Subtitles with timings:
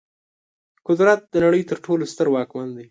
[0.87, 2.79] قدرت د نړۍ تر ټولو ستر واکمن دی.